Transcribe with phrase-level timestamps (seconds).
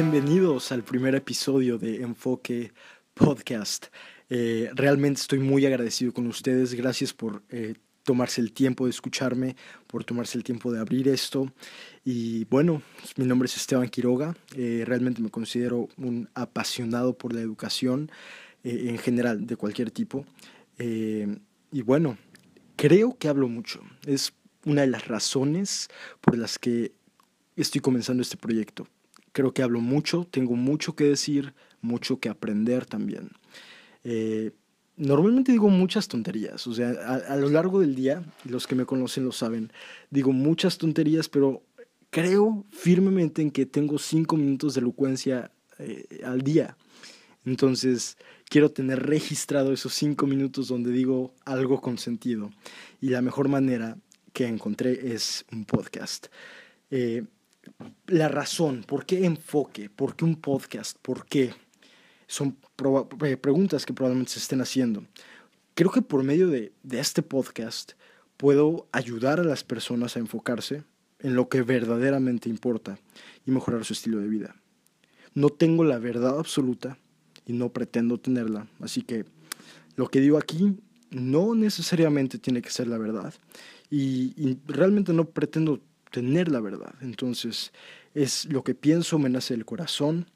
[0.00, 2.72] Bienvenidos al primer episodio de Enfoque
[3.14, 3.86] Podcast.
[4.30, 6.72] Eh, realmente estoy muy agradecido con ustedes.
[6.74, 7.74] Gracias por eh,
[8.04, 9.56] tomarse el tiempo de escucharme,
[9.88, 11.52] por tomarse el tiempo de abrir esto.
[12.04, 12.80] Y bueno,
[13.16, 14.36] mi nombre es Esteban Quiroga.
[14.54, 18.08] Eh, realmente me considero un apasionado por la educación
[18.62, 20.24] en general, de cualquier tipo.
[20.78, 22.18] y bueno,
[22.76, 23.80] creo que hablo mucho.
[24.06, 24.32] Es
[24.64, 25.88] una de las razones
[26.20, 26.92] por las que
[27.56, 28.86] estoy comenzando este proyecto
[29.38, 33.30] creo que hablo mucho, tengo mucho que decir, mucho que aprender también.
[34.02, 34.50] Eh,
[34.96, 39.24] normalmente digo muchas tonterías, o sea, a, lo largo del día, los que me conocen
[39.24, 39.70] lo saben,
[40.10, 41.62] digo muchas tonterías, pero
[42.10, 46.76] creo firmemente en que tengo cinco minutos de elocuencia eh, al día.
[47.44, 48.16] Entonces,
[48.48, 52.50] quiero tener registrado esos cinco minutos donde digo algo con sentido.
[53.00, 53.98] Y la mejor manera
[54.32, 56.26] que encontré es un podcast.
[56.90, 57.22] Eh,
[58.06, 61.54] la razón, por qué enfoque, por qué un podcast, por qué,
[62.28, 62.56] son
[63.24, 65.04] eh, preguntas que probablemente se estén haciendo.
[65.74, 67.92] Creo que por medio de, este podcast
[68.36, 70.84] puedo ayudar a las personas a enfocarse
[71.20, 72.98] en lo que verdaderamente importa
[73.44, 74.54] y mejorar su estilo de vida.
[75.34, 76.98] No tengo la verdad absoluta
[77.46, 79.24] y no pretendo tenerla, así que
[79.96, 80.78] lo que digo aquí
[81.10, 83.32] no necesariamente tiene que ser la verdad
[83.90, 85.80] y, y realmente no pretendo
[86.10, 86.94] tener la verdad.
[87.00, 87.72] Entonces,
[88.14, 90.26] es lo que pienso, me nace del corazón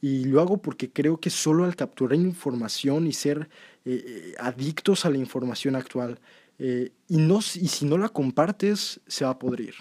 [0.00, 3.48] y lo hago porque creo que solo al capturar información y ser
[3.84, 6.20] eh, eh, adictos a la información actual,
[6.58, 9.74] eh, y, no, y si no la compartes, se va a podrir.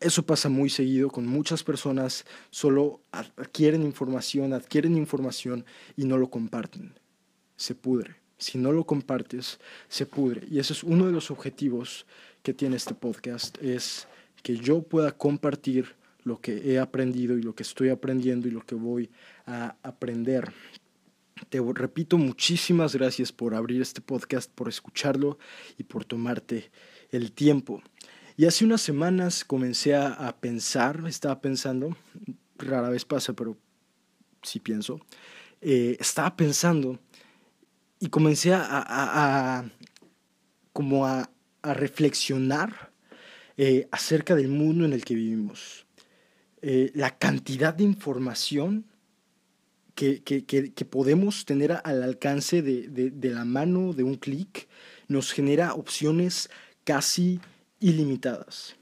[0.00, 5.64] Eso pasa muy seguido con muchas personas, solo adquieren información, adquieren información
[5.96, 6.98] y no lo comparten.
[7.56, 8.16] Se pudre.
[8.36, 10.46] Si no lo compartes, se pudre.
[10.50, 12.04] Y ese es uno de los objetivos
[12.44, 14.06] que tiene este podcast, es
[14.42, 18.60] que yo pueda compartir lo que he aprendido y lo que estoy aprendiendo y lo
[18.60, 19.10] que voy
[19.46, 20.52] a aprender.
[21.48, 25.38] Te repito, muchísimas gracias por abrir este podcast, por escucharlo
[25.78, 26.70] y por tomarte
[27.10, 27.82] el tiempo.
[28.36, 31.96] Y hace unas semanas comencé a, pensar, estaba pensando,
[32.58, 33.56] rara vez pasa, pero
[34.42, 35.00] sí pienso,
[35.62, 36.98] eh, estaba pensando
[38.00, 39.64] y comencé a,
[40.74, 41.30] como a,
[41.72, 42.92] reflexionar
[43.56, 45.86] eh, acerca del mundo en el que vivimos.
[46.60, 48.84] Eh, la cantidad de información
[49.94, 50.22] que,
[50.90, 54.66] podemos tener al alcance de, la mano de un clic
[55.06, 56.50] nos genera opciones
[56.82, 57.38] casi
[57.78, 58.74] ilimitadas.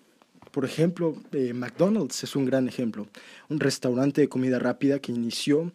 [0.53, 3.09] Por ejemplo, eh, McDonald's es un gran ejemplo,
[3.50, 5.72] un restaurante de comida rápida que inició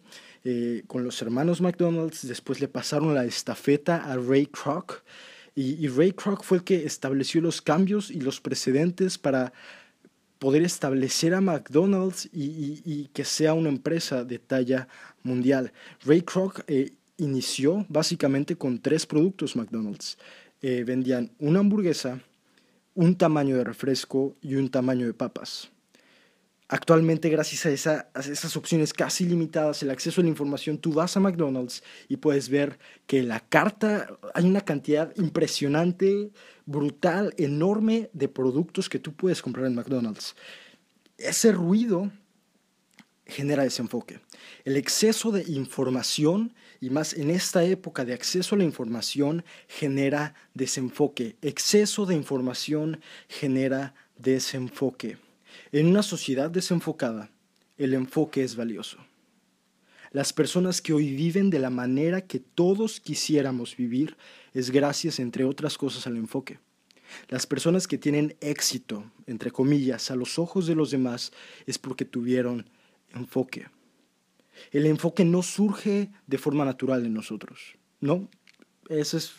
[0.86, 5.02] con los hermanos McDonald's, después le pasaron la estafeta a Ray Kroc
[5.60, 9.52] y, Ray Kroc fue el que estableció los cambios y los precedentes para
[10.38, 14.86] poder establecer a McDonald's y, que sea una empresa de talla
[15.24, 15.72] mundial.
[16.04, 20.16] Ray Kroc eh, inició básicamente con tres productos McDonald's.
[20.62, 22.20] Eh, vendían una hamburguesa,
[22.94, 25.72] un tamaño de refresco y un tamaño de papas.
[26.70, 31.20] Actualmente, gracias a, esas opciones casi limitadas, el acceso a la información, tú vas a
[31.20, 36.30] McDonald's y puedes ver que la carta, hay una cantidad impresionante,
[36.66, 40.36] brutal, enorme de productos que tú puedes comprar en McDonald's.
[41.16, 42.12] Ese ruido
[43.24, 44.20] genera desenfoque.
[44.66, 46.52] El exceso de información,
[46.82, 51.36] y más en esta época de acceso a la información, genera desenfoque.
[51.40, 55.16] Exceso de información genera desenfoque.
[55.72, 57.30] En una sociedad desenfocada,
[57.76, 58.98] el enfoque es valioso.
[60.10, 64.16] Las personas que hoy viven de la manera que todos quisiéramos vivir
[64.54, 66.58] es gracias, entre otras cosas, al enfoque.
[67.28, 71.32] Las personas que tienen éxito, entre comillas, a los ojos de los demás
[71.66, 72.68] es porque tuvieron
[73.14, 73.66] enfoque.
[74.72, 78.28] El enfoque no surge de forma natural en nosotros, ¿no?
[78.88, 79.34] Ese es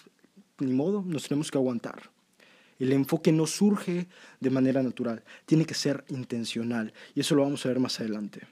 [0.60, 2.12] ni modo, nos tenemos que aguantar.
[2.80, 4.08] El enfoque no surge
[4.40, 8.48] de manera natural, tiene que ser intencional y eso lo vamos a ver más adelante.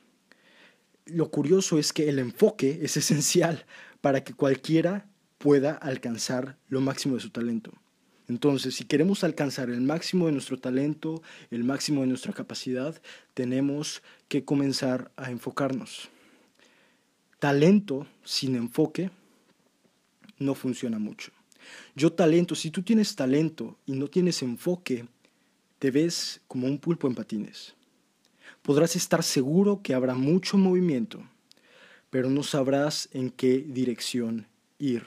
[1.06, 3.65] Lo curioso es que el enfoque es esencial
[4.01, 7.71] para que cualquiera pueda alcanzar lo máximo de su talento.
[8.27, 13.01] Entonces, si queremos alcanzar el máximo de nuestro talento, el máximo de nuestra capacidad,
[13.33, 16.09] tenemos que comenzar a enfocarnos.
[17.39, 19.12] Talento sin enfoque
[20.39, 21.31] no funciona mucho.
[21.95, 25.07] Yo talento, si tú tienes talento y no tienes enfoque,
[25.79, 27.75] te ves como un pulpo en patines.
[28.61, 31.23] Podrás estar seguro que habrá mucho movimiento,
[32.09, 34.47] pero no sabrás en qué dirección
[34.79, 35.03] ir.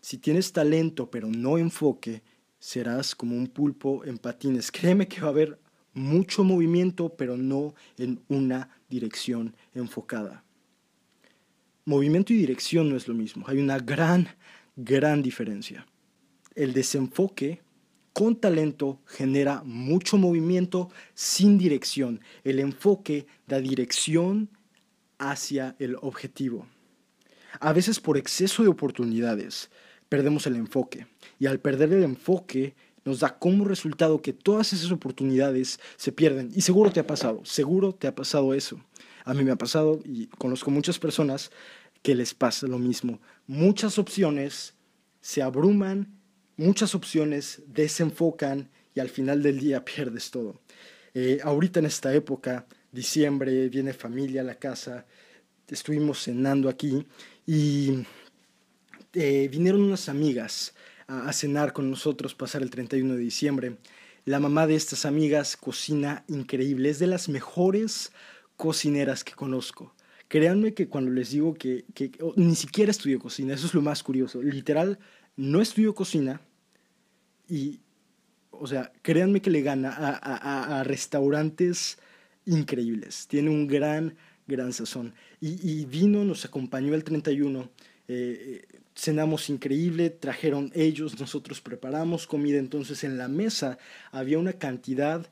[0.00, 2.22] Si tienes talento pero no enfoque,
[2.58, 4.70] serás como un pulpo en patines.
[4.70, 5.58] Créeme que va a haber
[5.94, 10.44] mucho movimiento, pero no en una dirección enfocada.
[11.84, 14.28] Movimiento y dirección no es lo mismo, hay una gran,
[14.76, 15.86] gran diferencia.
[16.54, 17.62] El desenfoque
[18.12, 22.20] con talento genera mucho movimiento sin dirección.
[22.44, 24.48] El enfoque da dirección
[25.18, 26.66] hacia el objetivo.
[27.60, 29.70] A veces por exceso de oportunidades
[30.08, 31.06] perdemos el enfoque
[31.38, 32.74] y al perder el enfoque
[33.04, 36.50] nos da como resultado que todas esas oportunidades se pierden.
[36.54, 38.80] Y seguro te ha pasado, seguro te ha pasado eso.
[39.24, 41.50] A mí me ha pasado y conozco muchas personas
[42.04, 43.18] que les pasa lo mismo.
[43.46, 44.74] Muchas opciones
[45.22, 46.06] se abruman,
[46.58, 50.60] muchas opciones desenfocan y al final del día pierdes todo.
[51.14, 55.06] Eh, ahorita en esta época, diciembre, viene familia a la casa,
[55.66, 57.06] estuvimos cenando aquí
[57.46, 58.04] y
[59.14, 60.74] eh, vinieron unas amigas
[61.06, 63.78] a, cenar con nosotros, pasar el 31 de diciembre.
[64.26, 68.12] La mamá de estas amigas cocina increíble, es de las mejores
[68.58, 69.94] cocineras que conozco.
[70.28, 71.84] Créanme que cuando les digo que,
[72.36, 74.42] ni siquiera estudió cocina, eso es lo más curioso.
[74.42, 74.98] Literal,
[75.36, 76.40] no estudió cocina
[77.48, 77.80] y,
[78.50, 81.98] o sea, créanme que le gana a, restaurantes
[82.46, 83.26] increíbles.
[83.28, 84.16] Tiene un gran,
[84.46, 85.14] gran sazón.
[85.40, 87.70] Y, y vino, nos acompañó el 31
[88.06, 88.62] eh,
[88.94, 93.78] cenamos increíble, trajeron ellos, nosotros preparamos comida, entonces en la mesa
[94.12, 95.28] había una cantidad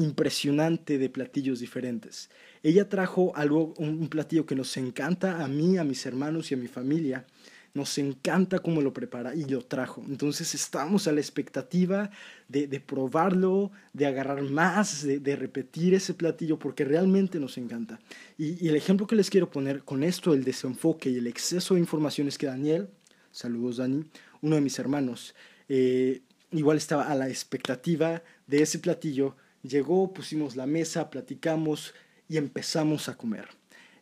[0.00, 2.30] impresionante de platillos diferentes.
[2.62, 6.58] Ella trajo algo, un platillo que nos encanta a mí, a mis hermanos y a
[6.58, 7.24] mi familia,
[7.72, 10.02] nos encanta cómo lo prepara y lo trajo.
[10.08, 12.10] Entonces estamos a la expectativa
[12.48, 18.00] de, probarlo, de agarrar más, de, repetir ese platillo porque realmente nos encanta.
[18.36, 21.80] Y, el ejemplo que les quiero poner con esto, el desenfoque y el exceso de
[21.80, 22.88] información es que Daniel,
[23.30, 24.04] saludos Dani,
[24.42, 25.34] uno de mis hermanos,
[25.68, 31.94] eh, igual estaba a la expectativa de ese platillo, llegó, pusimos la mesa, platicamos
[32.28, 33.48] y empezamos a comer.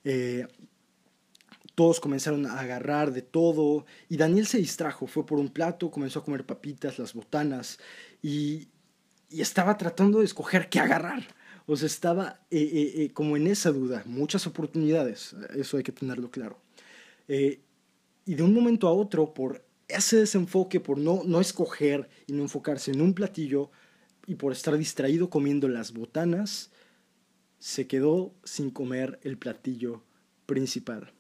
[0.05, 0.47] Eh,
[1.75, 6.21] todos comenzaron a agarrar de todo y Daniel se distrajo, fue por un plato, comenzó
[6.21, 7.79] a comer papitas, las botanas
[8.23, 8.69] y,
[9.31, 11.23] estaba tratando de escoger qué agarrar.
[11.67, 16.31] O sea, estaba eh, eh, como en esa duda, muchas oportunidades, eso hay que tenerlo
[16.31, 16.59] claro.
[17.29, 22.43] y de un momento a otro, por ese desenfoque, por no, no escoger y no
[22.43, 23.71] enfocarse en un platillo
[24.29, 26.71] y por estar distraído comiendo las botanas,
[27.59, 30.05] se quedó sin comer el platillo
[30.45, 31.15] principal.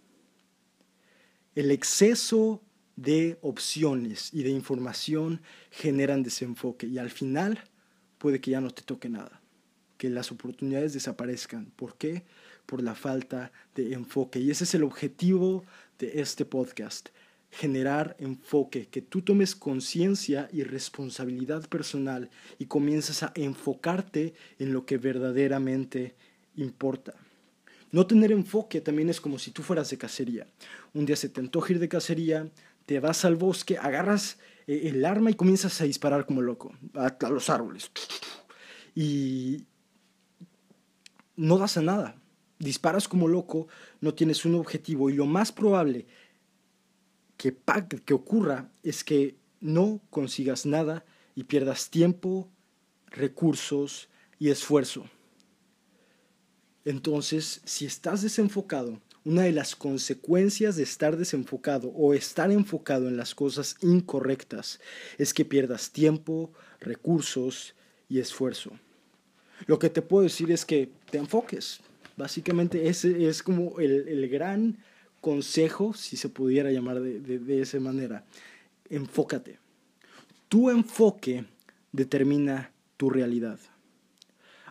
[1.55, 2.63] El exceso
[2.97, 5.41] de opciones y de información
[5.71, 7.65] generan desenfoque y al final
[8.19, 9.41] puede que ya no te toque nada,
[9.97, 11.73] que las oportunidades desaparezcan.
[11.77, 12.27] ¿Por qué?
[12.67, 14.39] Por la falta de enfoque.
[14.39, 15.65] Y ese es el objetivo
[15.99, 17.09] de este podcast,
[17.51, 24.85] generar enfoque, que tú tomes conciencia y responsabilidad personal y comiences a enfocarte en lo
[24.85, 26.15] que verdaderamente
[26.57, 27.15] importa.
[27.91, 30.47] No tener enfoque también es como si tú fueras de cacería.
[30.93, 32.51] Un día se te antoja ir de cacería,
[32.85, 37.17] te vas al bosque, agarras eh, el arma y comienzas a disparar como loco a,
[37.31, 37.91] los árboles.
[38.95, 39.65] Y
[41.37, 42.17] no das a nada.
[42.59, 43.69] Disparas como loco,
[44.01, 46.07] no tienes un objetivo y lo más probable
[47.39, 47.57] que,
[48.05, 52.49] que ocurra es que no consigas nada y pierdas tiempo,
[53.07, 55.09] recursos y esfuerzo.
[56.85, 63.17] Entonces, si estás desenfocado, una de las consecuencias de estar desenfocado o estar enfocado en
[63.17, 64.81] las cosas incorrectas
[65.19, 67.75] es que pierdas tiempo, recursos
[68.09, 68.73] y esfuerzo.
[69.67, 71.81] Lo que te puedo decir es que te enfoques.
[72.17, 74.79] Básicamente ese es como el, gran
[75.21, 78.25] consejo, si se pudiera llamar de, de esa manera.
[78.89, 79.59] Enfócate.
[80.49, 81.45] Tu enfoque
[81.93, 83.59] determina tu realidad.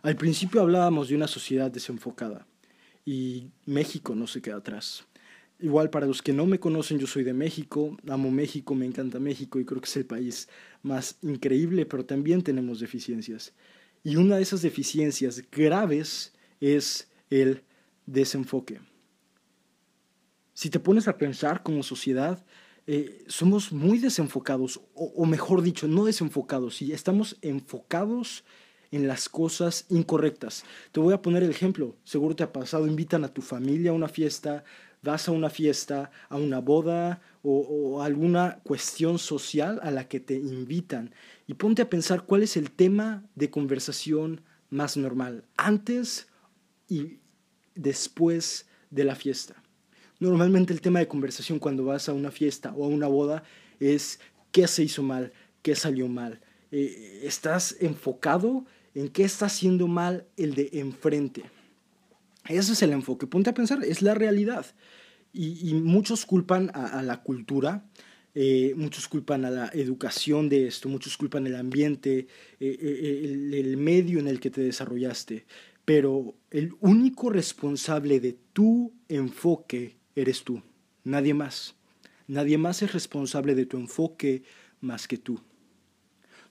[0.02, 2.48] Al principio hablábamos de una sociedad desenfocada
[3.06, 5.06] y México no se queda atrás.
[5.60, 9.20] Igual para los que no me conocen, yo soy de México, amo México, me encanta
[9.20, 10.50] México y creo que es el país
[10.84, 13.54] más increíble, pero también tenemos deficiencias.
[14.04, 17.64] Y una de esas deficiencias graves es el
[18.06, 18.80] desenfoque.
[20.58, 22.44] Si te pones a pensar como sociedad,
[22.88, 28.44] eh, somos muy desenfocados, o, o, mejor dicho, no desenfocados, y estamos enfocados
[28.90, 30.64] en las cosas incorrectas.
[30.92, 33.94] Te voy a poner el ejemplo, seguro te ha pasado, invitan a tu familia a
[33.94, 34.64] una fiesta,
[35.04, 40.34] vas a una fiesta, a una boda o, alguna cuestión social a la que te
[40.34, 41.14] invitan
[41.46, 46.30] y ponte a pensar cuál es el tema de conversación más normal, antes
[46.90, 47.20] y
[47.76, 49.62] después de la fiesta.
[50.20, 53.44] Normalmente el tema de conversación cuando vas a una fiesta o a una boda
[53.80, 54.20] es
[54.52, 55.32] qué se hizo mal,
[55.62, 56.42] qué salió mal.
[56.72, 61.44] Eh, estás enfocado en qué está haciendo mal el de enfrente.
[62.50, 63.28] Ese es el enfoque.
[63.28, 64.66] Ponte a pensar, es la realidad.
[65.34, 67.86] Y, muchos culpan a, la cultura,
[68.34, 72.28] eh, muchos culpan a la educación de esto, muchos culpan el ambiente,
[72.60, 75.46] eh, eh, el, el medio en el que te desarrollaste.
[75.86, 80.62] Pero el único responsable de tu enfoque eres tú,
[81.04, 81.76] nadie más.
[82.28, 84.44] Nadie más es responsable de tu enfoque
[84.82, 85.40] más que tú.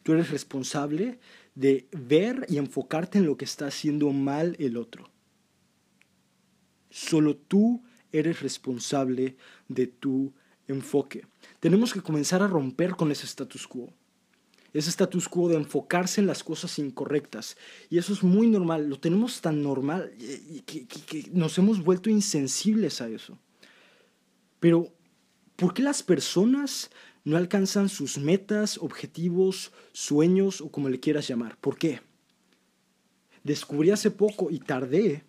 [0.02, 1.18] Tú eres responsable
[1.54, 5.11] de ver y enfocarte en lo que está haciendo mal el otro.
[6.90, 7.82] Solo tú
[8.12, 9.37] eres responsable
[9.68, 10.32] de tu
[10.68, 11.26] enfoque.
[11.61, 13.92] Tenemos que comenzar a romper con ese status quo.
[14.73, 17.56] Ese status quo de enfocarse en las cosas incorrectas.
[17.90, 18.88] Y eso es muy normal.
[18.88, 20.12] Lo tenemos tan normal
[20.66, 23.38] que, que nos hemos vuelto insensibles a eso.
[24.60, 24.92] Pero,
[25.56, 26.90] ¿por qué las personas
[27.25, 31.56] no alcanzan sus metas, objetivos, sueños o como le quieras llamar?
[31.58, 32.00] ¿Por qué?
[33.42, 35.25] Descubrí hace poco y tardé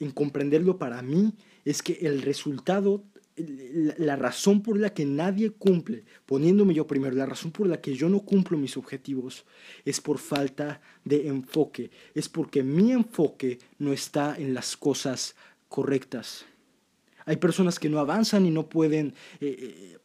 [0.00, 1.34] en comprenderlo para mí
[1.64, 3.04] es que el resultado,
[3.36, 7.94] la razón por la que nadie cumple, poniéndome yo primero, la razón por la que
[7.94, 9.44] yo no cumplo mis objetivos
[9.84, 15.36] es por falta de enfoque, es porque mi enfoque no está en las cosas
[15.68, 16.46] correctas.
[17.30, 19.98] Hay personas que no avanzan y no pueden eh, eh,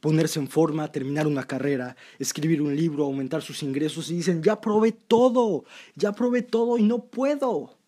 [0.00, 4.60] ponerse en forma, terminar una carrera, escribir un libro, aumentar sus ingresos y dicen, ya
[4.60, 7.78] probé todo, ya probé todo y no puedo.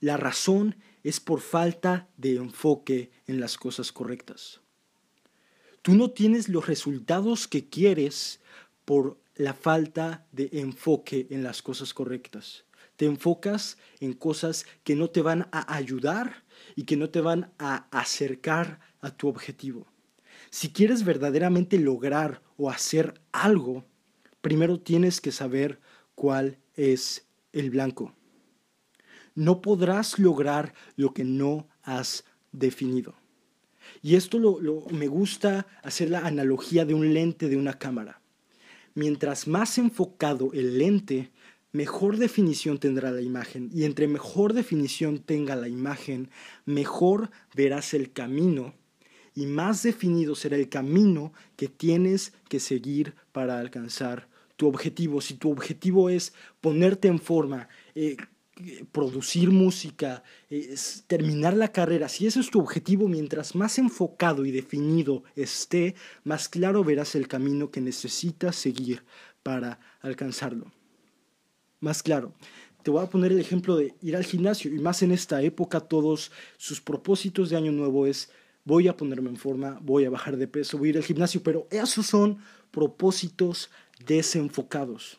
[0.00, 0.74] La razón
[1.04, 4.60] es por falta de enfoque en las cosas correctas.
[5.80, 8.40] Tú no tienes los resultados que quieres
[8.84, 12.64] por la falta de enfoque en las cosas correctas.
[12.96, 16.42] Te enfocas en cosas que no te van a ayudar
[16.76, 19.86] y que no te van a acercar a tu objetivo.
[20.50, 23.84] Si quieres verdaderamente lograr o hacer algo,
[24.40, 25.80] primero tienes que saber
[26.14, 28.14] cuál es el blanco.
[29.34, 33.14] No podrás lograr lo que no has definido.
[34.02, 38.20] Y esto lo, me gusta hacer la analogía de un lente de una cámara.
[38.94, 41.30] Mientras más enfocado el lente,
[41.72, 43.70] mejor definición tendrá la imagen.
[43.72, 46.30] Y entre mejor definición tenga la imagen,
[46.64, 48.74] mejor verás el camino
[49.34, 55.20] y más definido será el camino que tienes que seguir para alcanzar tu objetivo.
[55.20, 58.16] Si tu objetivo es ponerte en forma, eh,
[58.92, 60.22] producir música,
[61.06, 66.48] terminar la carrera, si ese es tu objetivo, mientras más enfocado y definido esté, más
[66.48, 69.04] claro verás el camino que necesitas seguir
[69.42, 70.70] para alcanzarlo.
[71.80, 72.32] Más claro.
[72.82, 75.80] Te voy a poner el ejemplo de ir al gimnasio y más en esta época
[75.80, 78.30] todos sus propósitos de año nuevo es
[78.64, 81.42] voy a ponerme en forma, voy a bajar de peso, voy a ir al gimnasio,
[81.42, 82.38] pero esos son
[82.70, 83.70] propósitos
[84.06, 85.18] desenfocados.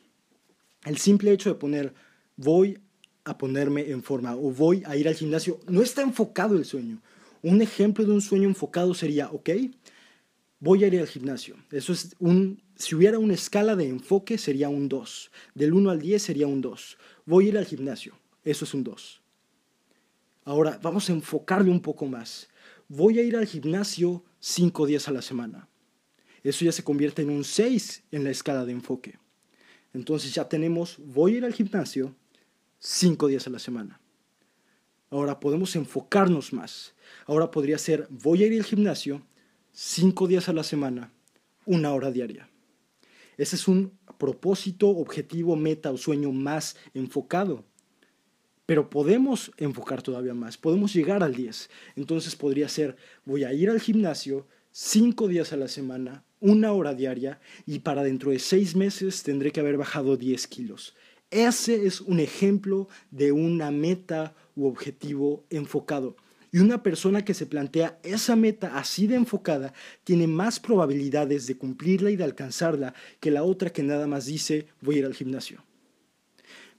[0.86, 1.94] El simple hecho de poner
[2.38, 2.80] voy
[3.24, 5.60] a ponerme en forma o voy a ir al gimnasio.
[5.68, 7.01] No está enfocado el sueño.
[7.44, 9.50] Un ejemplo de un sueño enfocado sería, ok,
[10.62, 11.58] voy a ir al gimnasio.
[11.72, 15.32] Eso es un, si hubiera una escala de enfoque sería un 2.
[15.53, 16.98] Del 1 al 10 sería un 2.
[17.25, 18.18] Voy a ir al gimnasio.
[18.46, 19.22] Eso es un 2.
[20.46, 22.48] Ahora vamos a enfocarle un poco más.
[22.88, 25.68] Voy a ir al gimnasio 5 días a la semana.
[26.44, 29.20] Eso ya se convierte en un 6 en la escala de enfoque.
[29.94, 32.15] Entonces ya tenemos, voy a ir al gimnasio
[32.80, 34.00] cinco días a la semana.
[35.10, 36.96] Ahora podemos enfocarnos más.
[37.25, 39.22] Ahora podría ser, voy a ir al gimnasio
[39.72, 41.12] cinco días a la semana,
[41.66, 42.50] una hora diaria.
[43.38, 47.66] Ese es un propósito, objetivo, meta o sueño más enfocado.
[48.66, 51.70] Pero podemos enfocar todavía más, podemos llegar al 10.
[51.96, 56.94] Entonces podría ser, voy a ir al gimnasio cinco días a la semana, una hora
[56.94, 60.96] diaria, y para dentro de seis meses tendré que haber bajado 10 kilos.
[61.32, 66.16] Ese es un ejemplo de una meta u objetivo enfocado.
[66.51, 71.58] Y una persona que se plantea esa meta así de enfocada tiene más probabilidades de
[71.58, 75.13] cumplirla y de alcanzarla que la otra que nada más dice voy a ir al
[75.13, 75.63] gimnasio.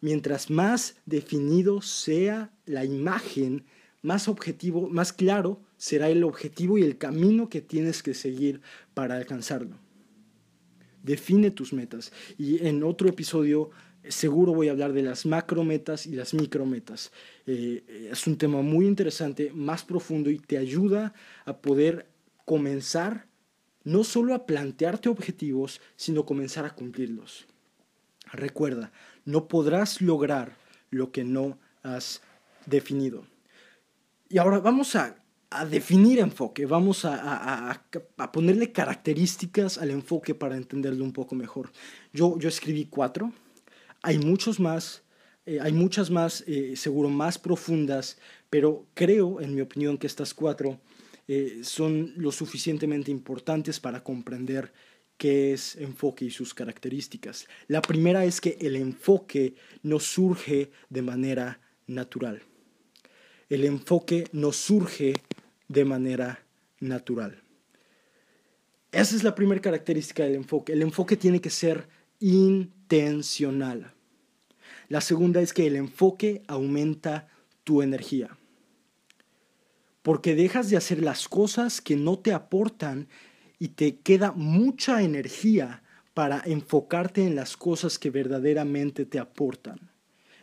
[0.03, 3.65] Mientras más definido sea la imagen,
[4.03, 8.61] más objetivo, más claro será el objetivo y el camino que tienes que seguir
[8.95, 9.79] para alcanzarlo.
[11.03, 12.13] Define tus metas.
[12.37, 13.71] Y en otro episodio
[14.09, 17.13] seguro voy a hablar de las macrometas y las micrometas.
[17.47, 22.07] Eh, es un tema muy interesante, más profundo y te ayuda a poder
[22.45, 23.27] comenzar
[23.85, 27.47] no solo a plantearte objetivos, sino comenzar a cumplirlos.
[28.33, 28.93] Recuerda,
[29.25, 30.57] no podrás lograr
[30.91, 32.23] lo que no has
[32.67, 33.25] definido.
[34.29, 35.17] Y ahora vamos a,
[35.69, 37.71] definir enfoque, vamos a,
[38.17, 41.71] a, ponerle características al enfoque para entenderlo un poco mejor.
[42.15, 43.35] Yo, yo escribí cuatro,
[44.03, 45.03] hay muchos más,
[45.47, 48.19] eh, hay muchas más, eh, seguro más profundas,
[48.51, 50.81] pero creo, en mi opinión, que estas cuatro
[51.29, 54.73] eh, son lo suficientemente importantes para comprender
[55.17, 57.47] qué es enfoque y sus características.
[57.69, 62.43] La primera es que el enfoque no surge de manera natural.
[63.49, 65.15] El enfoque no surge
[65.69, 66.45] de manera
[66.81, 67.41] natural.
[68.91, 70.73] Esa es la primera característica del enfoque.
[70.73, 71.87] El enfoque tiene que ser
[74.89, 77.29] La segunda es que el enfoque aumenta
[77.65, 78.37] tu energía.
[80.03, 83.09] Porque dejas de hacer las cosas que no te aportan
[83.59, 85.83] y te queda mucha energía
[86.13, 89.91] para enfocarte en las cosas que verdaderamente te aportan.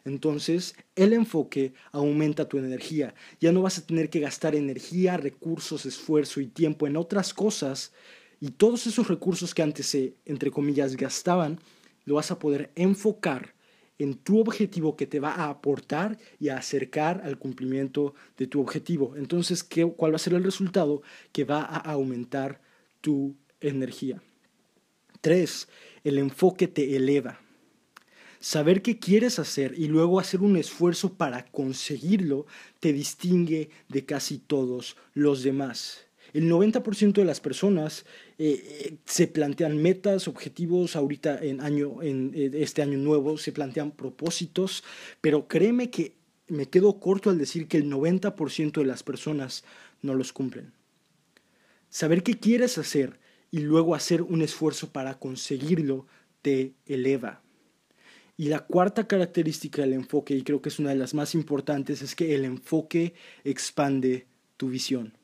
[0.05, 3.13] Entonces, el enfoque aumenta tu energía.
[3.39, 7.91] Ya no vas a tener que gastar energía, recursos, esfuerzo y tiempo en otras cosas.
[8.39, 11.59] Y todos esos recursos que antes se, entre comillas, gastaban,
[12.09, 13.53] lo vas a poder enfocar
[13.99, 18.61] en tu objetivo que te va a aportar y a acercar al cumplimiento de tu
[18.61, 19.15] objetivo.
[19.15, 21.03] Entonces, ¿qué, ¿cuál va a ser el resultado?
[21.31, 22.61] Que va a aumentar
[22.99, 24.23] tu energía.
[25.21, 25.67] Tres,
[26.03, 27.41] el enfoque te eleva.
[28.39, 32.47] Saber qué quieres hacer y luego hacer un esfuerzo para conseguirlo
[32.79, 36.08] te distingue de casi todos los demás.
[36.33, 38.05] El 90% de las personas
[38.37, 43.51] eh, eh, se plantean metas, objetivos, ahorita en, año, en eh, este año nuevo se
[43.51, 44.83] plantean propósitos,
[45.21, 46.13] pero créeme que
[46.47, 49.63] me quedo corto al decir que el 90% de las personas
[50.01, 50.73] no los cumplen.
[51.89, 53.19] Saber qué quieres hacer
[53.51, 56.05] y luego hacer un esfuerzo para conseguirlo
[56.41, 57.41] te eleva.
[58.37, 62.01] Y la cuarta característica del enfoque, y creo que es una de las más importantes,
[62.01, 65.18] es que el enfoque expande tu visión.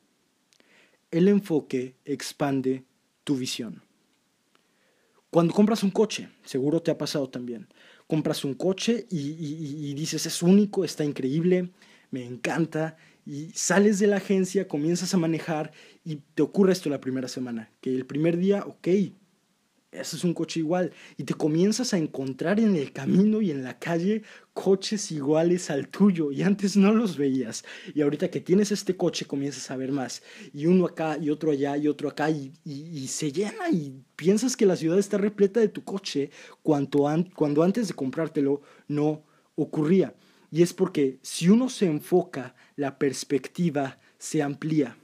[1.10, 2.84] El enfoque expande
[3.24, 3.82] tu visión.
[5.30, 7.68] Cuando compras un coche, seguro te ha pasado también,
[8.06, 11.70] compras un coche y, dices es único, está increíble,
[12.10, 15.72] me encanta, y sales de la agencia, comienzas a manejar
[16.04, 18.88] y te ocurre esto la primera semana, que el primer día, ok,
[20.00, 23.64] ese es un coche igual, y te comienzas a encontrar en el camino y en
[23.64, 28.72] la calle coches iguales al tuyo, y antes no los veías, y ahorita que tienes
[28.72, 32.30] este coche comienzas a ver más, y uno acá y otro allá y otro acá,
[32.30, 36.30] y, se llena, y piensas que la ciudad está repleta de tu coche
[36.62, 40.14] cuando antes de comprártelo no ocurría.
[40.50, 44.96] Y es porque si uno se enfoca, la perspectiva se amplía.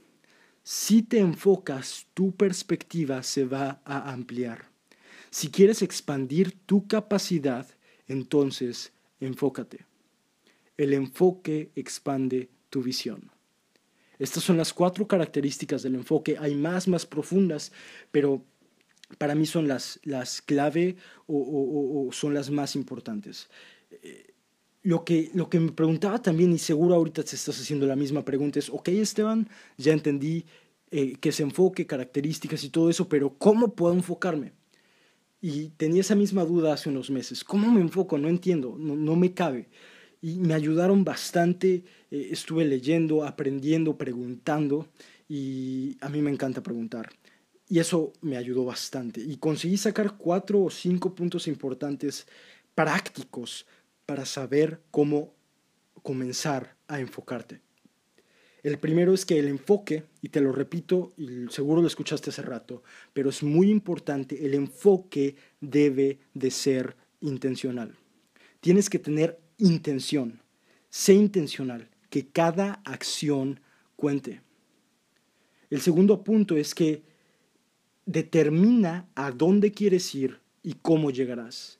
[0.63, 4.72] Si te enfocas, tu perspectiva se va a ampliar.
[5.33, 7.65] Si quieres expandir tu capacidad,
[8.07, 9.83] entonces enfócate.
[10.77, 13.31] El enfoque expande tu visión.
[14.19, 16.37] Estas son las cuatro características del enfoque.
[16.39, 17.71] Hay más, más profundas,
[18.11, 18.45] pero
[19.17, 23.49] para mí son las, las clave o, son las más importantes.
[23.89, 24.35] Eh,
[24.83, 28.23] lo que, lo que me preguntaba también, y seguro ahorita te estás haciendo la misma
[28.23, 30.45] pregunta, es, ok Esteban, ya entendí
[30.91, 34.53] eh, que se enfoque, características y todo eso, pero ¿cómo puedo enfocarme?
[35.45, 37.43] Y tenía esa misma duda hace unos meses.
[37.43, 38.17] ¿Cómo me enfoco?
[38.17, 39.67] No entiendo, no, me cabe.
[40.21, 44.87] Y me ayudaron bastante, eh, estuve leyendo, aprendiendo, preguntando,
[45.27, 47.09] y a mí me encanta preguntar.
[47.67, 49.19] Y eso me ayudó bastante.
[49.19, 52.25] Y conseguí sacar cuatro o cinco puntos importantes
[52.73, 53.65] prácticos
[54.05, 55.33] para saber cómo
[56.03, 57.59] comenzar a enfocarte.
[58.63, 62.41] El primero es que el enfoque, y te lo repito, y seguro lo escuchaste hace
[62.41, 67.95] rato, pero es muy importante, el enfoque debe de ser intencional.
[68.61, 70.41] Tienes que tener intención,
[70.89, 73.59] sé intencional, que cada acción
[73.97, 74.41] cuente.
[75.69, 77.03] El segundo punto es que
[78.05, 81.79] determina a dónde quieres ir y cómo llegarás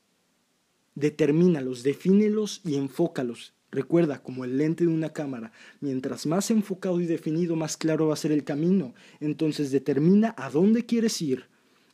[0.94, 3.53] determínalos, defínelos y enfócalos.
[3.74, 8.14] Recuerda, como el lente de una cámara, mientras más enfocado y definido, más claro va
[8.14, 8.94] a ser el camino.
[9.18, 11.48] Entonces determina a dónde quieres ir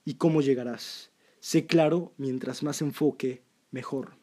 [0.05, 1.11] y cómo llegarás.
[1.40, 4.19] Sé claro, mientras más enfoque, mejor.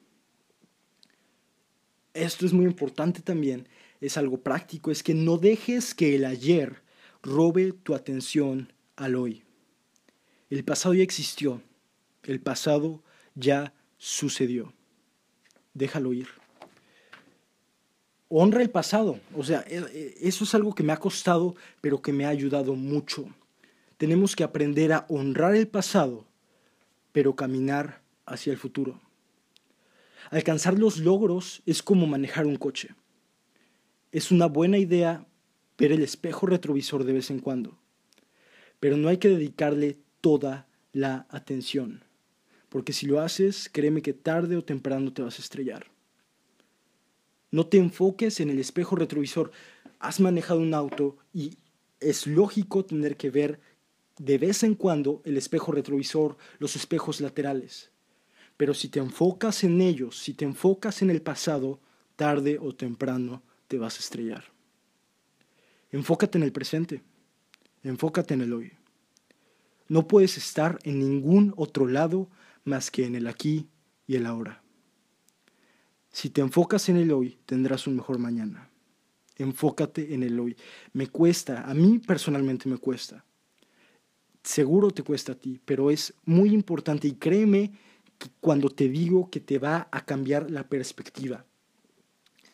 [2.13, 3.67] Esto es muy importante también,
[4.01, 6.83] es algo práctico, es que no dejes que el ayer
[7.23, 9.41] robe tu atención al hoy.
[10.51, 11.63] El pasado ya existió,
[12.21, 13.01] el pasado
[13.33, 14.73] ya sucedió.
[15.73, 16.36] Déjalo ir.
[18.29, 19.19] Honra el pasado.
[19.35, 22.29] O sea, e, e, eso es algo que me ha costado, pero que me ha
[22.29, 23.25] ayudado mucho.
[23.97, 26.25] Tenemos que aprender a honrar el pasado,
[27.11, 28.99] pero caminar hacia el futuro.
[30.29, 32.89] Alcanzar los logros es como manejar un coche.
[34.11, 35.25] Es una buena idea
[35.77, 37.77] ver el espejo retrovisor de vez en cuando,
[38.79, 42.03] pero no hay que dedicarle toda la atención
[42.69, 45.87] porque si lo haces, créeme que tarde o temprano te vas a estrellar.
[47.57, 49.49] No te enfoques en el espejo retrovisor.
[49.97, 51.57] has manejado un auto y
[51.99, 53.59] es lógico tener que ver
[54.19, 57.89] de vez en cuando el espejo retrovisor, los espejos laterales.
[58.57, 61.79] Pero si te enfocas en ellos, si te enfocas en el pasado,
[62.15, 64.43] tarde o temprano te vas a estrellar.
[65.91, 67.01] Enfócate en el presente,
[67.81, 68.71] enfócate en el hoy.
[69.87, 72.29] No puedes estar en ningún otro lado
[72.65, 73.67] más que en el aquí
[74.05, 74.61] y el ahora.
[76.17, 78.71] Si te enfocas en el hoy, tendrás un mejor mañana.
[79.35, 80.57] Enfócate en el hoy.
[80.91, 83.23] Me cuesta, a mí personalmente me cuesta.
[84.41, 87.71] Seguro te cuesta a ti, pero es muy importante y créeme
[88.17, 91.45] que cuando te digo que te va a cambiar la perspectiva.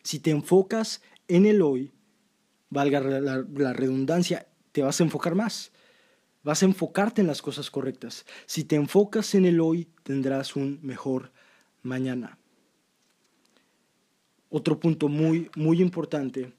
[0.02, 1.90] Si te enfocas en el hoy,
[2.68, 5.72] valga la, la redundancia, te vas a enfocar más.
[6.42, 8.26] Vas a enfocarte en las cosas correctas.
[8.44, 11.32] Si te enfocas en el hoy, tendrás un mejor
[11.82, 12.38] mañana.
[14.56, 16.52] Otro punto muy, muy importante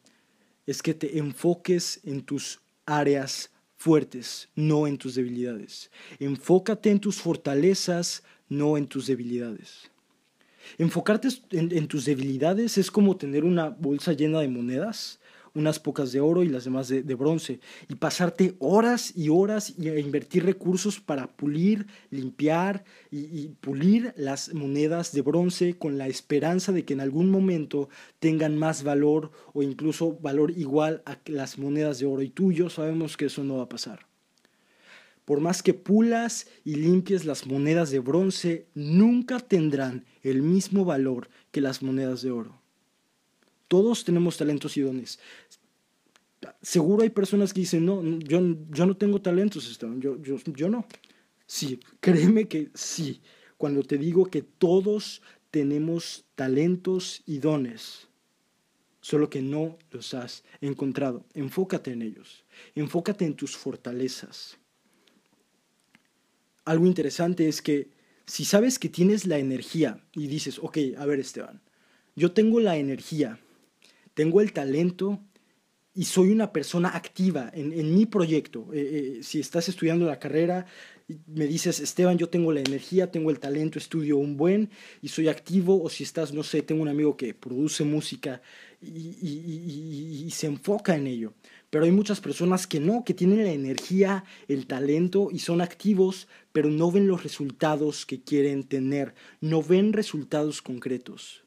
[0.65, 5.89] es que te enfoques en tus áreas fuertes, no en tus debilidades.
[6.19, 9.89] Enfócate en tus fortalezas, no en tus debilidades.
[10.77, 15.21] Enfocarte en, en, tus debilidades es como tener una bolsa llena de monedas
[15.55, 19.89] unas pocas de oro y las demás de, bronce, y pasarte horas y horas y
[19.89, 26.71] invertir recursos para pulir, limpiar y, y pulir las monedas de bronce con la esperanza
[26.71, 27.89] de que en algún momento
[28.19, 32.21] tengan más valor o incluso valor igual a las monedas de oro.
[32.21, 34.05] Y tú y yo sabemos que eso no va a pasar.
[35.25, 41.29] Por más que pulas y limpies las monedas de bronce, nunca tendrán el mismo valor
[41.51, 42.61] que las monedas de oro.
[43.67, 45.19] Todos tenemos talentos y dones.
[46.61, 50.69] Seguro hay personas que dicen, no, yo, yo no tengo talentos, Esteban, yo, yo, yo
[50.69, 50.85] no.
[51.47, 53.21] Sí, créeme que sí.
[53.57, 58.07] Cuando te digo que todos tenemos talentos y dones,
[59.01, 61.25] solo que no los has encontrado.
[61.33, 62.43] Enfócate en ellos,
[62.75, 64.57] enfócate en tus fortalezas.
[66.65, 67.89] Algo interesante es que
[68.25, 71.61] si sabes que tienes la energía y dices, ok, a ver Esteban,
[72.15, 73.39] yo tengo la energía,
[74.15, 75.19] tengo el talento
[75.93, 78.67] y soy una persona activa en, mi proyecto.
[78.73, 78.79] Eh,
[79.19, 80.65] eh, si estás estudiando la carrera,
[81.27, 84.69] me dices, Esteban, yo tengo la energía, tengo el talento, estudio un buen
[85.01, 88.41] y soy activo, o si estás, no sé, tengo un amigo que produce música
[88.81, 91.33] y, y se enfoca en ello.
[91.69, 96.27] Pero hay muchas personas que no, que tienen la energía, el talento y son activos,
[96.51, 101.44] pero no ven los resultados que quieren tener, no ven resultados concretos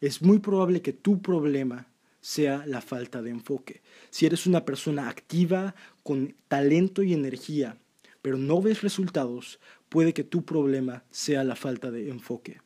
[0.00, 1.88] es muy probable que tu problema
[2.20, 3.82] sea la falta de enfoque.
[4.10, 7.78] Si eres una persona activa, con talento y energía,
[8.22, 12.60] pero no ves resultados, puede que tu problema sea la falta de enfoque.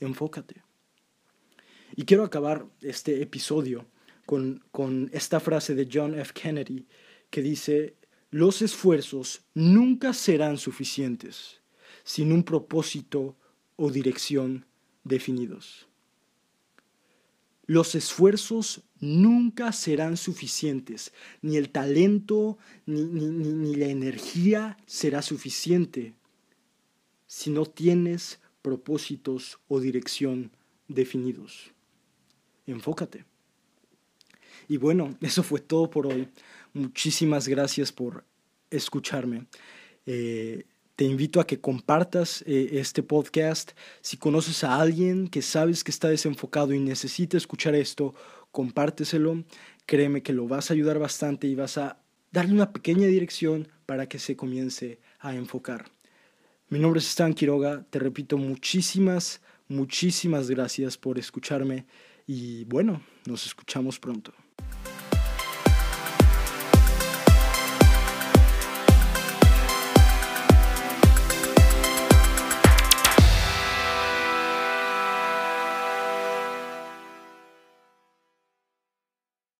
[0.00, 0.62] Enfócate.
[1.94, 3.86] Y quiero acabar este episodio
[4.26, 6.32] con, con esta frase de John F.
[6.34, 6.86] Kennedy
[7.30, 7.96] que dice,
[8.30, 11.60] los esfuerzos nunca serán suficientes
[12.04, 13.36] sin un propósito
[13.76, 14.66] o dirección
[15.04, 15.88] definidos.
[17.66, 26.14] Los esfuerzos nunca serán suficientes, ni el talento ni, ni, la energía será suficiente
[27.26, 30.52] si no tienes propósitos o dirección
[30.88, 31.72] definidos.
[32.66, 33.24] Enfócate.
[34.68, 36.28] Y bueno, eso fue todo por hoy.
[36.72, 38.24] Muchísimas gracias por
[38.70, 39.46] escucharme.
[40.06, 40.64] Eh,
[40.96, 43.72] te invito a que compartas eh, este podcast.
[44.00, 48.14] Si conoces a alguien que sabes que está desenfocado y necesita escuchar esto,
[48.50, 49.44] compárteselo.
[49.84, 52.00] Créeme que lo vas a ayudar bastante y vas a
[52.32, 55.90] darle una pequeña dirección para que se comience a enfocar.
[56.70, 57.84] Mi nombre es Stan Quiroga.
[57.90, 61.86] Te repito, muchísimas, muchísimas gracias por escucharme
[62.26, 64.32] y bueno, nos escuchamos pronto.